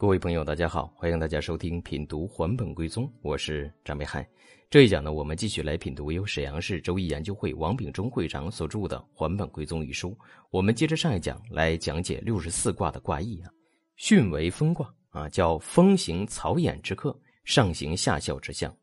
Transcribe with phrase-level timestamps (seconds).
[0.00, 4.26] 各位朋友，大家好，欢迎大家收听品读还本归宗，我是张北海。
[4.70, 10.16] 这一讲呢，我们继续来品读由沈阳市周易研究会王秉忠会长所著的《还本归宗》一书。
[10.50, 13.52] 我们接着上一讲来讲解六十四卦的卦意啊。
[13.98, 17.14] 巽为风卦啊，叫风行草偃之客，
[17.44, 18.74] 上行下效之象。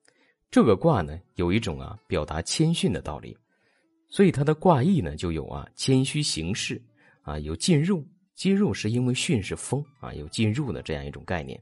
[0.52, 3.36] 这个卦呢，有一种啊表达谦逊的道理，
[4.08, 6.80] 所以它的卦意呢就有啊谦虚行事
[7.24, 8.06] 啊，有进入。
[8.38, 11.60] 进入是因为巽是风啊，有进入的这样一种概念，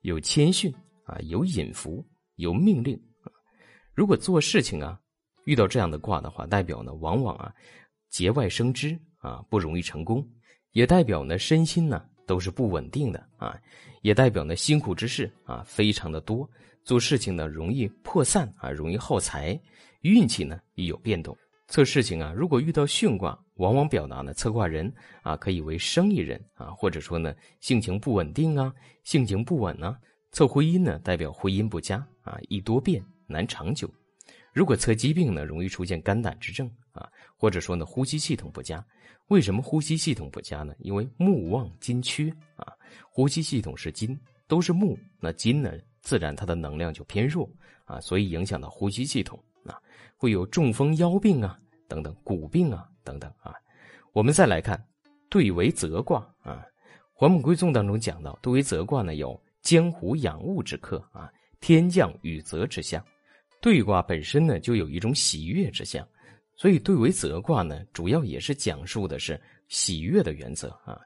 [0.00, 0.74] 有谦逊
[1.04, 2.02] 啊，有引服，
[2.36, 2.98] 有命令。
[3.94, 4.98] 如果做事情啊，
[5.44, 7.54] 遇到这样的卦的话，代表呢往往啊
[8.08, 10.26] 节外生枝啊，不容易成功，
[10.72, 13.54] 也代表呢身心呢都是不稳定的啊，
[14.00, 16.48] 也代表呢辛苦之事啊非常的多，
[16.82, 19.58] 做事情呢容易破散啊，容易耗财，
[20.00, 21.36] 运气呢也有变动。
[21.68, 28.72] 测事情啊，如果遇到巽卦，往往表达呢测卦人啊可以为生意人啊，或者说呢性情不稳定啊，
[29.04, 29.96] 性情不稳呢。
[30.32, 33.90] 测婚姻呢，代表婚姻不佳啊，易多变，难长久。
[34.52, 38.84] 如果测疾病呢，容易出现肝胆之症啊，或者说呢呼吸系统不佳。
[39.28, 40.74] 为什么呼吸系统不佳呢？
[40.78, 42.72] 因为木旺金缺啊，
[43.10, 47.50] 呼吸系统是金，都是木，那金呢自然它的能量就偏弱
[47.86, 49.42] 啊，所以影响到呼吸系统。
[49.64, 49.80] 啊，
[50.16, 53.54] 会有中风、腰病啊，等等，骨病啊，等等啊。
[54.12, 54.78] 我们再来看
[55.30, 56.62] 对为泽卦啊，
[57.14, 63.02] 《还本归宗》当中讲到，对为泽卦呢有江湖养物之客啊，天降雨泽之象。
[63.62, 66.06] 对卦本身呢就有一种喜悦之象，
[66.56, 71.00] 所以对为泽卦呢主要也是讲述的是喜悦的原则啊。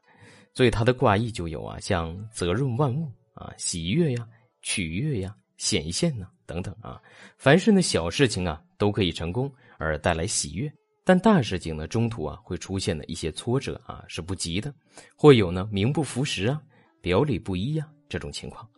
[0.55, 4.27] 所以它的卦意就有啊，像泽润万物啊，喜悦呀，
[4.63, 5.37] 取悦呀。
[5.57, 6.99] 显现呢，等等啊，
[7.37, 14.73] 凡是呢小事情啊都可以成功而带来喜悦，但大事情呢中途啊会出现的一些挫折啊是不吉的，
[15.17, 16.61] 会有呢名不符实啊，
[17.01, 18.69] 表里不一呀这种情况。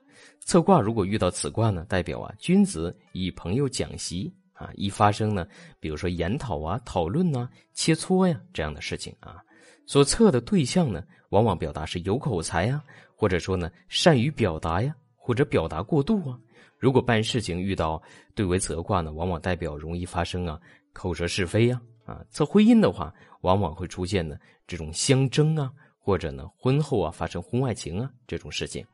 [0.41, 5.47] 测卦如果遇到此卦呢，代表啊君子与朋友讲习啊，一发生呢，
[5.81, 9.43] 比如说研讨啊、讨论呐、切磋呀这样的事情啊，
[9.87, 12.83] 所测的对象呢，往往表达是有口才呀，
[13.17, 16.39] 或者说呢善于表达呀，或者表达过度啊。
[16.79, 18.01] 如果办事情遇到
[18.35, 20.59] 对为泽卦呢，往往代表容易发生啊
[20.93, 21.81] 口舌是非呀。
[22.05, 24.37] 啊测婚姻的话，往往会出现呢
[24.67, 28.85] 这种相争啊，或者呢婚后啊发生婚外情啊这种事情。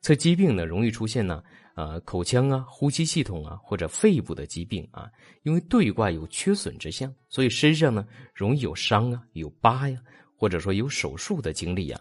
[0.00, 1.42] 测疾病呢，容易出现呢
[1.76, 5.10] 呃口腔啊、呼吸系统啊或者肺部的疾病啊，
[5.44, 9.98] 因为对卦有缺损之象，所以身上呢容易有伤啊、有疤呀，
[10.36, 11.98] 或者说有手术的经历呀。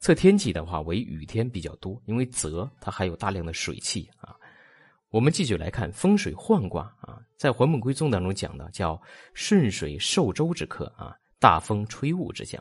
[0.00, 4.34] 测天气的话，为雨天比较多，因为泽它含有大量的水汽啊。
[5.14, 9.00] 我们继续来看风水涣卦啊，在《还本归宗》当中讲的叫
[9.32, 12.60] 顺水受舟之客啊，大风吹雾之象。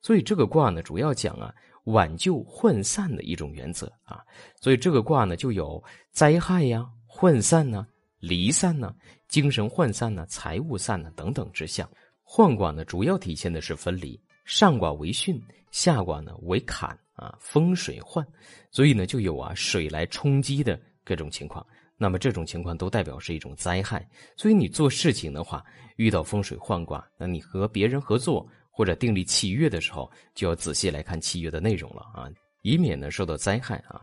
[0.00, 1.52] 所以这个卦呢，主要讲啊
[1.86, 4.22] 挽救涣散的一种原则啊。
[4.60, 5.82] 所以这个卦呢，就有
[6.12, 7.84] 灾害呀、涣散呐、
[8.20, 8.94] 离散呐、
[9.26, 11.90] 精神涣散呐、财物散呐等等之象。
[12.24, 15.42] 涣卦呢，主要体现的是分离，上卦为巽，
[15.72, 18.24] 下卦呢为坎啊，风水涣，
[18.70, 21.66] 所以呢就有啊水来冲击的各种情况。
[22.00, 25.64] 那么这种情况都代表是一种灾害，所以你做事情的话，
[25.96, 32.30] 遇到风水换卦，那你和别人合作或者订立契约的时候，就要仔细来看契约的内容了啊，
[32.62, 34.00] 以免呢受到灾害啊。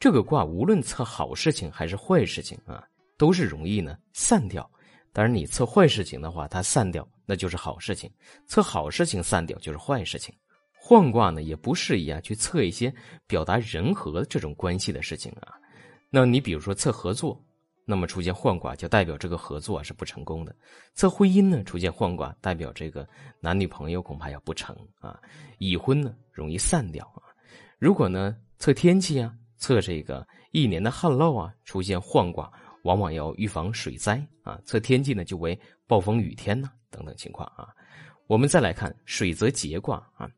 [0.00, 2.84] 这个卦无论测好事情还是坏事情啊，
[3.16, 4.68] 都是容易呢散掉。
[5.12, 8.10] 当然你测坏事情的话，它散掉那就是好事情；
[8.46, 10.34] 测好事情散掉就是坏事情。
[10.74, 12.92] 换卦呢也不适宜啊去测一些
[13.26, 15.54] 表达人和这种关系的事情啊。
[16.08, 17.44] 那你比如说测合作，
[17.84, 20.52] 那么出现换卦就代表这个合作是不成功的；
[20.94, 23.06] 测婚姻呢出现换卦，代表这个
[23.40, 25.20] 男女朋友恐怕要不成啊，
[25.58, 27.22] 已婚呢容易散掉啊。
[27.78, 32.50] 如果呢测天气啊，测这个一年的旱涝啊，出现换卦，
[32.84, 34.58] 往往要预防水灾啊。
[34.64, 37.68] 测天气呢就为暴风雨天呢等等情况啊。
[38.26, 40.30] 我们再来看水泽节卦啊，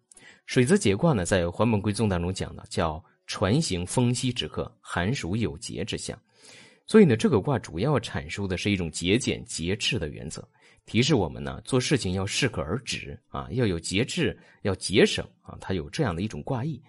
[0.46, 3.02] 水泽节卦呢在《还本归宗》当中讲的叫。
[3.28, 6.18] 船行风息之克，寒暑有节之象，
[6.86, 10.42] 所以呢，这个卦主要阐述的是一种节俭节制的原则，
[10.86, 16.82] 提示我们呢做事情要适可而止啊，要有节制，要节省啊，它有这样的一种卦意。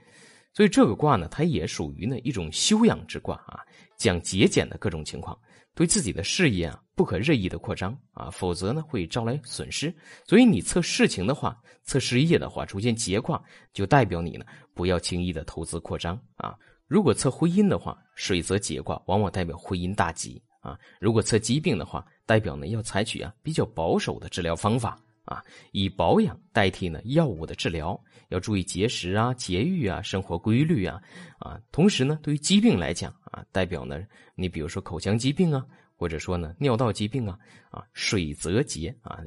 [0.53, 3.59] 所以这个卦呢，它也属于呢一种修养之卦啊，
[3.97, 5.37] 讲节俭的各种情况。
[5.75, 9.95] 对自己的事业啊，不可任意的扩张啊，否则呢会招来损失。
[10.27, 13.41] 所以你测事情的话，测事业的话，出现结卦，
[13.71, 14.43] 就代表你呢
[14.73, 16.53] 不要轻易的投资扩张啊。
[16.87, 20.77] 如果测婚姻的话，水泽劫卦，往往代表婚姻大吉啊。
[20.99, 25.41] 如果测疾病的话，代表呢要采取啊比较保守的治疗方法啊，
[25.71, 27.97] 以保养代替呢药物的治疗，
[28.27, 30.99] 要注意节食啊、节欲啊、生活规律啊，
[31.39, 34.05] 啊，同时呢，对于疾病来讲啊，代表呢，
[34.35, 35.65] 你比如说口腔疾病啊，
[35.95, 37.39] 或者说呢尿道疾病啊，
[37.69, 39.19] 啊，水泽节啊，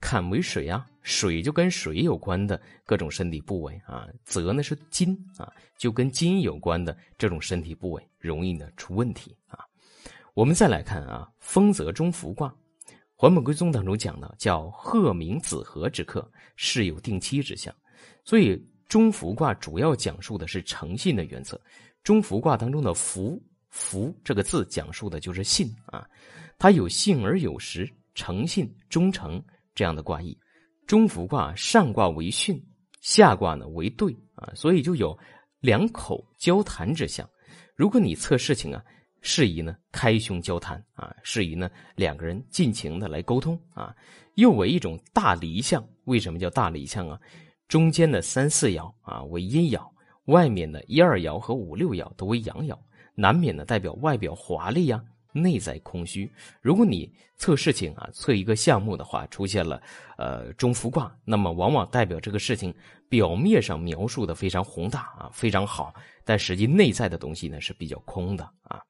[0.00, 9.64] 坎为水啊，水就跟水有关的各种身体部位啊，泽呢是金啊，就跟金有关的这种身体部位容易呢出问题啊。
[10.34, 12.54] 我们再来看啊，丰泽中孚卦。
[13.18, 17.74] 还本归宗当中讲的叫鹤鸣子和之克，是有定期之象。
[18.22, 21.58] 所以中孚卦主要讲述的是诚信的原则。
[22.06, 26.08] 中孚卦当中的“孚”“孚”这个字讲述的就是信啊，
[26.56, 29.42] 它有信而有实、诚信、忠诚
[29.74, 30.38] 这样的卦意。
[30.86, 32.62] 中孚卦上卦为巽，
[33.00, 35.18] 下卦呢为兑啊，所以就有
[35.58, 37.28] 两口交谈之象。
[37.74, 38.80] 如果你测事情啊。
[39.22, 43.92] 适宜呢，开胸交谈啊，适宜呢，两个人尽情的来沟通啊，
[44.34, 45.84] 又为一种大离相。
[46.04, 47.18] 为什么叫大离相啊？
[47.66, 49.84] 中间的三四爻啊为阴爻，
[50.26, 52.78] 外面的一二爻和五六爻都为阳爻。
[53.14, 55.02] 难免呢代表外表华丽呀，
[55.32, 56.30] 内在空虚。
[56.60, 59.80] 如果你测事情啊，测一个项目的话，出现了
[60.18, 62.74] 呃中孚卦，那么往往代表这个事情
[63.08, 65.94] 表面上描述的非常宏大啊，非常好，
[66.24, 68.82] 但实际内在的东西呢是比较空的啊。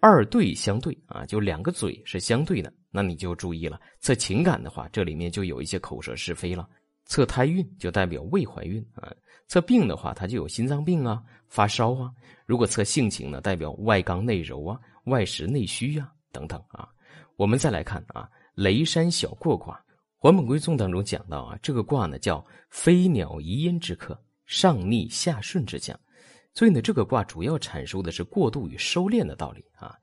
[0.00, 3.80] 二对相对啊，就两个嘴是相对的，那你就注意了。
[4.00, 6.68] 测情感的话，这里面就有一些口舌是非了。
[7.06, 9.10] 测胎孕就代表未怀孕啊。
[9.48, 12.10] 测病的话，它就有心脏病啊、发烧啊。
[12.44, 16.88] 如果测性情呢，代表外刚内柔啊、外实内虚呀等等啊。
[17.36, 19.74] 我们再来看啊，雷山小过卦，
[20.18, 25.98] 《还本归宗》当中讲到啊，这个卦呢叫飞鸟移阴之克，上逆下顺之象。
[26.54, 29.94] 所以呢，这个卦主要阐述的是过度与收敛的道理啊。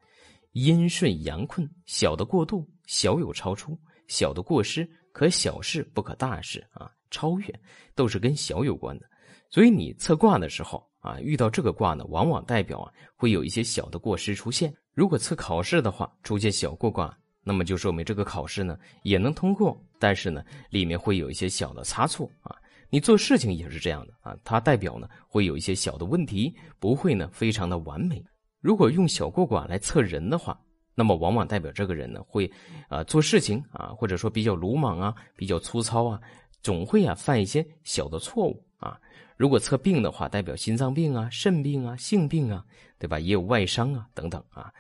[0.54, 3.74] 阴顺阳困，小的过度，小有超出；
[4.08, 6.92] 小的过失，可小事不可大事啊。
[7.10, 7.62] 超越
[7.94, 9.06] 都是跟小有关的。
[9.48, 14.74] 所以你测卦的时候啊，遇到这个卦呢，往往代表啊会有一些小的过失出现。
[14.96, 22.56] 如果测考试的话，出现小过卦，那么就说明这个考试呢也能通过，但是呢里面会有一些小的差错啊。
[22.90, 28.24] 你做事情也是这样的啊，它代表呢会有一些小的问题，不会呢非常的完美。
[28.60, 30.60] 如果用小过卦来测人的话，
[30.96, 32.52] 那么往往代表这个人呢会
[32.88, 36.22] 啊做事情啊，或者说比较鲁莽啊，比较粗糙啊，
[36.62, 39.00] 总会啊犯一些小的错误啊。
[39.36, 42.64] 如果测病的话，代表心脏病啊、肾病啊、性病啊，
[43.00, 43.20] 对吧？
[43.20, 44.72] 也有外伤啊等等啊。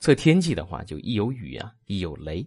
[0.00, 2.46] 测天气的话，就一有雨啊，一有雷。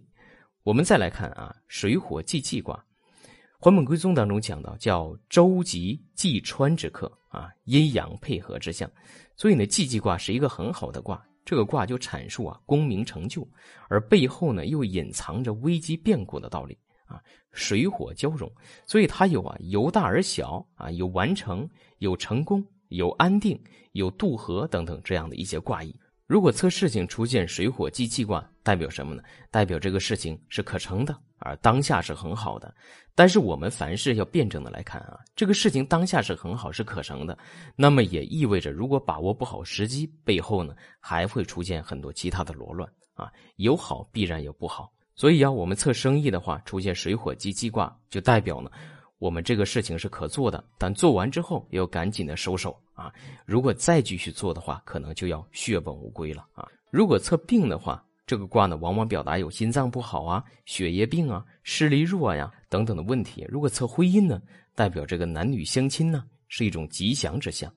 [0.64, 2.74] 我们再来看啊，水火既济卦。
[3.64, 8.90] 《还本归宗》当中讲到，叫周吉济川之克啊，阴阳配合之象，
[9.36, 11.24] 所以呢，济济卦是一个很好的卦。
[11.44, 13.46] 这个卦就阐述啊，功名成就，
[13.88, 17.20] 而背后呢，又隐藏着危机变故的道理啊。
[17.52, 18.50] 水火交融，
[18.86, 21.68] 所以它有啊，由大而小啊，有完成，
[21.98, 23.60] 有成功，有安定，
[23.92, 25.94] 有渡河等等这样的一些卦意。
[26.26, 29.22] 如果测事情出现水火既济卦，代表什么呢？
[29.50, 32.74] 代表这个事情是可成的，而当下是很好的。
[33.14, 37.36] 但是我们凡事要辩证的来看啊，这个事情当下是很好，是可成的，
[37.76, 44.90] 那么也意味着如果把握不好时机，背后呢还会出现很多其他的罗乱啊，有好必然有不好。
[45.14, 48.70] 所以啊，我们测生意的话，出现水火既济卦，就代表呢。
[49.18, 53.12] 我们这个事情是可做的，但做完之后要赶紧的收手啊！
[53.46, 56.66] 如果再继续做的话，可能就要血本无归了啊！
[56.90, 63.46] 如果测病的话，这个卦呢，往往表达有心脏不好啊、血液病啊、视力弱呀等等的问题。
[63.48, 64.40] 如果测婚姻呢，
[64.74, 67.72] 代表这个男女相亲呢，是一种吉祥之象。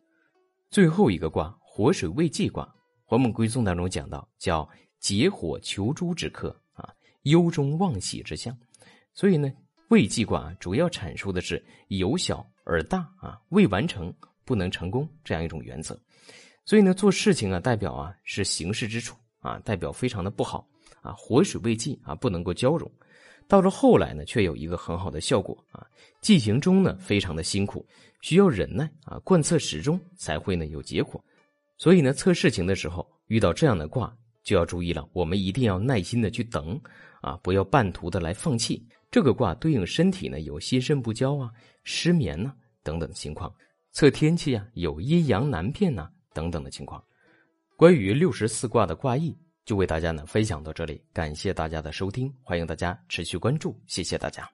[0.70, 2.64] 最后一个卦，火水未济卦，
[3.06, 4.68] 《还本归宗》当中讲到，叫
[5.00, 8.58] 解火求诸之克啊，忧中忘喜之象。
[9.14, 9.52] 所以呢。
[9.90, 14.12] 未济卦主要阐述的是由小而大啊，未完成
[14.44, 15.96] 不能成功这样一种原则。
[16.66, 20.68] 所以呢，做事情啊，代表啊是形势之处啊，代表非常的不好
[21.02, 22.92] 啊，火水未济啊，不能够交融。
[23.48, 25.86] 到了后来呢，却有一个很好的效果啊，
[26.20, 27.86] 进行中呢非常的辛苦，
[28.22, 31.24] 需要忍耐啊，贯彻始终才会呢有结果。
[31.78, 34.12] 所以呢，测事情的时候遇到这样的卦
[34.42, 36.82] 就要注意了，我们一定要耐心的去等
[37.22, 38.84] 啊，不要半途的来放弃。
[39.12, 41.52] 这个卦对应身体呢，有心肾不交啊、
[41.84, 43.50] 失眠呐等等情况；
[43.92, 47.02] 测天气啊，有阴阳难辨呐等等的情况。
[47.78, 51.02] 关于六十四卦的卦意，就为大家呢分享到这里。
[51.12, 54.50] 感谢大家的收听，欢迎大家持续关注，谢谢大家。